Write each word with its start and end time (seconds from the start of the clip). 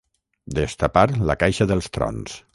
Destapar 0.59 1.05
la 1.31 1.37
caixa 1.45 1.69
dels 1.75 1.93
trons. 1.99 2.39